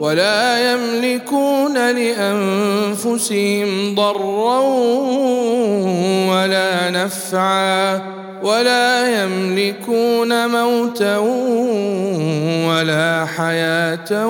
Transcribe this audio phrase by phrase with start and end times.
[0.00, 4.60] ولا يملكون لأنفسهم ضرا
[6.30, 8.00] ولا نفعا
[8.42, 11.18] ولا يملكون موتا
[12.68, 14.26] ولا حياة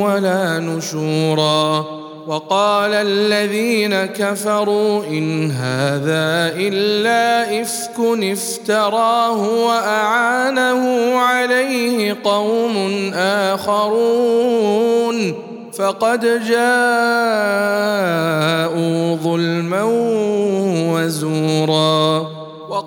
[0.00, 1.91] ولا نشورا
[2.26, 13.10] وقال الذين كفروا إن هذا إلا إفك افتراه وأعانه عليه قوم
[13.54, 15.34] آخرون
[15.72, 16.76] فقد جاءوا
[19.16, 19.82] ظلما
[20.92, 22.31] وزورا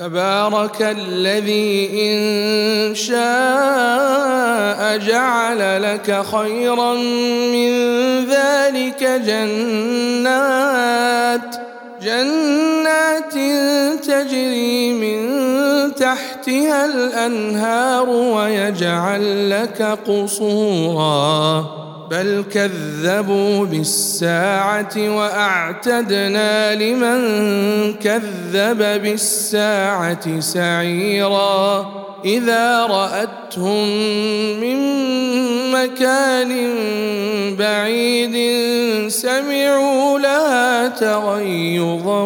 [0.00, 3.18] تبارك الذي إن شاء
[4.98, 6.94] جعل لك خيرا
[7.52, 7.70] من
[8.24, 10.40] ذلك جنات
[12.02, 13.34] جنات
[14.04, 15.20] تجري من
[15.94, 21.89] تحتها الأنهار ويجعل لك قصورا.
[22.10, 27.22] بل كذبوا بالساعة وأعتدنا لمن
[27.94, 31.86] كذب بالساعة سعيرا
[32.24, 33.88] إذا رأتهم
[34.60, 34.78] من
[35.72, 36.76] مكان
[37.56, 38.36] بعيد
[39.08, 42.22] سمعوا لها تغيظا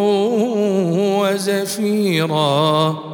[1.20, 3.13] وزفيرا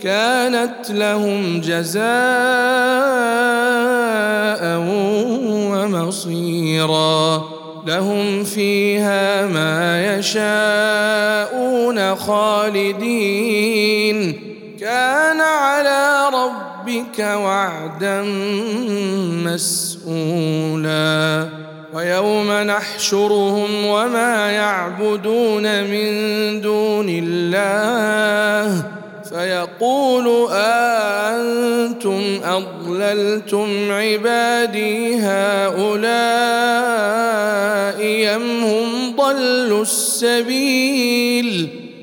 [0.01, 1.99] كانت لهم جزاء
[5.73, 7.43] ومصيرا
[7.87, 13.69] لهم فيها ما يشاءون خالدين
[14.79, 18.21] كان على ربك وعدا
[19.45, 21.49] مسؤولا.
[21.93, 26.11] ويوم نحشرهم وما يعبدون من
[26.61, 28.83] دون الله.
[29.29, 35.99] فيقول أأنتم أضللتم عبادي هؤلاء
[38.35, 41.38] أم هم ضلوا السبيل؟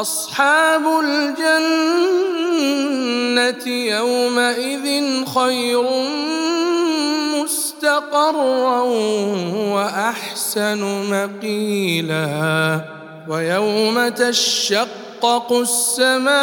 [0.00, 1.66] أصحاب الجنة
[3.68, 5.84] يومئذ خير
[7.42, 8.80] مستقرا
[9.74, 10.80] وأحسن
[11.10, 12.80] مقيلا
[13.28, 14.88] ويوم تشق
[15.20, 16.40] تشقق السماء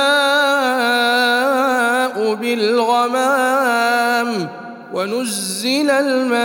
[2.34, 4.30] بالغمام
[4.98, 6.40] ونزل الملائكة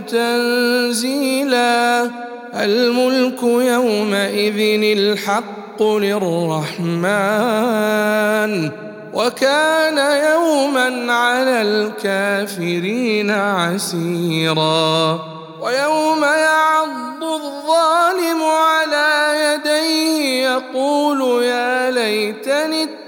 [0.00, 1.70] تنزيلا.
[2.54, 6.90] الملك يومئذ الحق للرحمن
[9.14, 15.18] وكان يوما على الكافرين عسيرا.
[15.60, 23.07] ويوم يعض الظالم على يديه يقول يا ليتني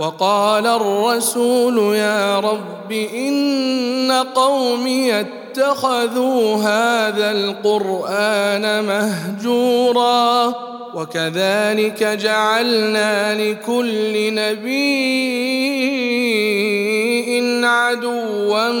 [0.00, 10.54] وقال الرسول يا رب إن قومي اتخذوا هذا القرآن مهجورا
[10.94, 15.80] وكذلك جعلنا لكل نبي
[17.64, 18.72] عدوا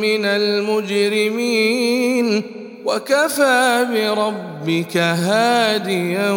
[0.00, 1.76] من المجرمين
[2.84, 6.30] وكفى بربك هاديا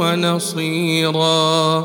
[0.00, 1.84] ونصيرا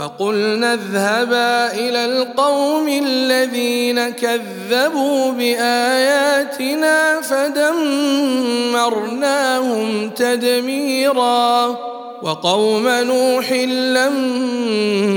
[0.00, 8.80] فقلنا اذهبا إلى القوم الذين كذبوا بآياتنا فدمرناهم
[10.10, 11.66] تدميرا
[12.22, 13.52] وقوم نوح
[13.92, 15.10] لما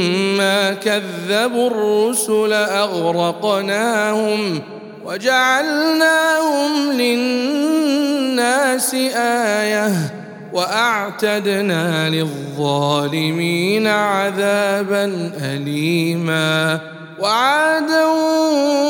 [0.73, 4.61] كذبوا الرسل أغرقناهم
[5.05, 10.23] وجعلناهم للناس آية
[10.53, 16.79] وأعتدنا للظالمين عذابا اليما.
[17.19, 18.05] وعادا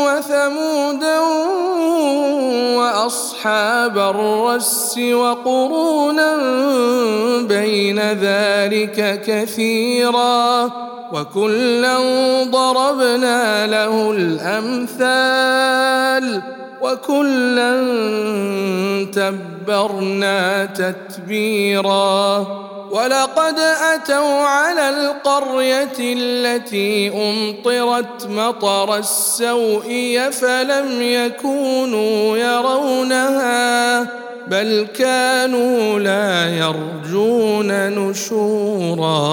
[0.05, 1.19] وثمودا
[2.77, 6.35] وأصحاب الرس وقرونا
[7.41, 10.71] بين ذلك كثيرا.
[11.13, 11.97] وكلا
[12.43, 15.03] ضربنا له الأمثال.
[16.83, 17.73] وكلا
[19.13, 22.47] تبرنا تتبيرا.
[22.91, 23.59] ولقد
[23.93, 34.01] أتوا على القرية التي أمطرت مطر السوء فلم يكونوا يرونها
[34.47, 39.23] بل كانوا لا يرجون نشورا.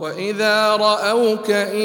[0.00, 1.80] واذا راوك ان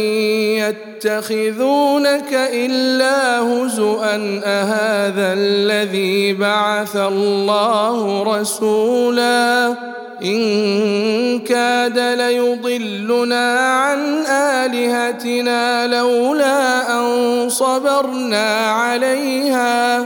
[1.03, 9.75] يتخذونك الا هزءا اهذا الذي بعث الله رسولا
[10.23, 14.25] ان كاد ليضلنا عن
[14.65, 20.05] الهتنا لولا ان صبرنا عليها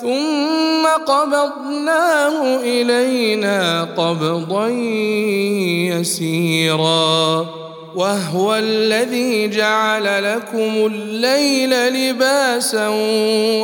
[0.00, 4.68] ثم قبضناه إلينا قبضا
[5.98, 7.46] يسيرا.
[7.94, 12.88] وهو الذي جعل لكم الليل لباسا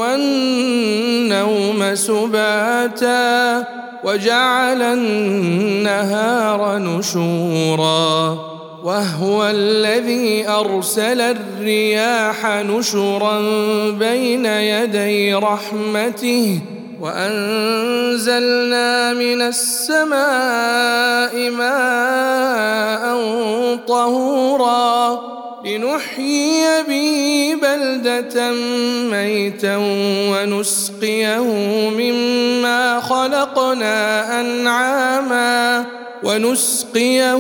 [0.01, 3.65] والنوم سباتا
[4.05, 8.54] وجعل النهار نشورا.
[8.85, 13.41] وهو الذي أرسل الرياح نشرا
[13.91, 16.61] بين يدي رحمته
[17.01, 18.33] وأنزلنا
[19.13, 20.15] من السماء
[21.51, 23.05] ماء
[23.89, 25.21] طهورا
[25.67, 28.53] لنحيي به بلدة
[29.11, 29.77] ميتا
[30.31, 31.43] ونسقيه
[31.91, 35.85] مما خلقنا انعاما
[36.25, 37.37] ونسقيه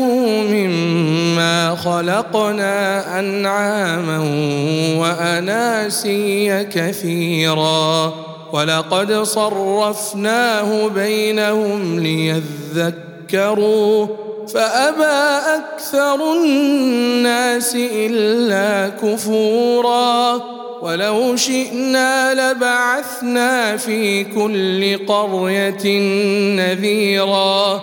[0.50, 4.18] مما خلقنا أنعاما
[4.98, 8.14] وأناسيا كثيرا.
[8.52, 14.06] ولقد صرفناه بينهم ليذكروا
[14.54, 20.40] فأبى أكثر الناس إلا كفورا.
[20.82, 26.00] ولو شئنا لبعثنا في كل قرية
[26.56, 27.82] نذيرا.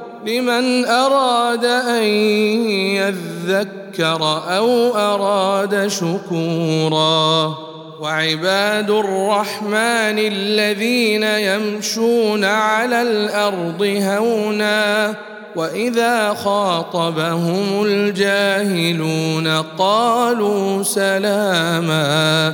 [0.25, 2.03] لمن أراد أن
[2.95, 7.55] يذكر أو أراد شكورا.
[8.01, 15.15] وعباد الرحمن الذين يمشون على الأرض هونا
[15.55, 19.47] وإذا خاطبهم الجاهلون
[19.77, 22.53] قالوا سلاما.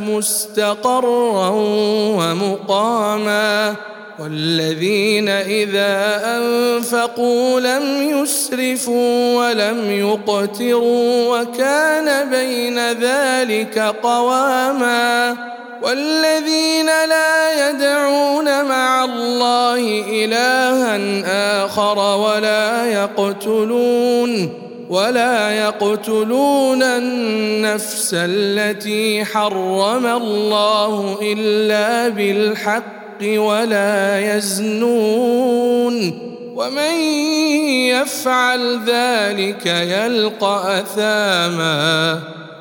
[0.00, 1.48] مستقرا
[2.18, 3.74] ومقاما
[4.18, 15.36] والذين إذا أنفقوا لم يسرفوا ولم يقتروا وكان بين ذلك قواما
[15.82, 24.62] والذين لا يدعون مع الله إلها آخر ولا يقتلون
[24.92, 35.94] ولا يقتلون النفس التي حرم الله إلا بالحق ولا يزنون.
[36.56, 36.94] ومن
[37.88, 42.18] يفعل ذلك يلقى أثاما.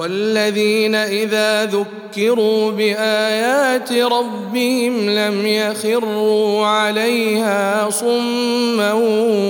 [0.00, 8.92] والذين إذا ذكروا بآيات ربهم لم يخروا عليها صما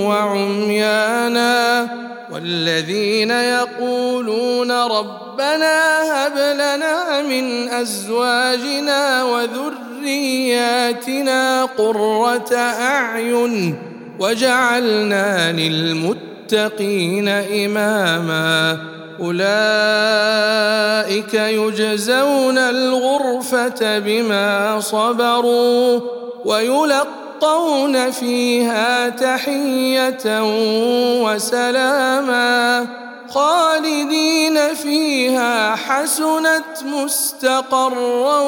[0.07, 1.89] وعميانا
[2.33, 10.85] والذين يقولون ربنا هب لنا من أزواجنا وذرياتنا
[11.65, 13.79] قرة أعين
[14.19, 19.45] وجعلنا للمتقين إماما أولئك
[21.35, 26.01] يجزون الغرفة بما صبروا
[26.45, 30.43] ويلقون فيها تحية
[31.23, 32.87] وسلاما
[33.31, 38.41] خالدين فيها حسنت مستقرا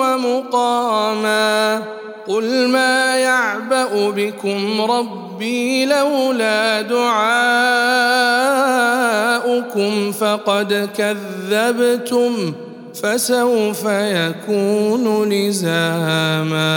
[0.00, 1.82] ومقاما
[2.28, 7.32] قل ما يعبأ بكم ربي لولا دعاؤكم
[10.12, 12.52] فقد كذبتم
[13.02, 16.70] فسوف يكون لزاما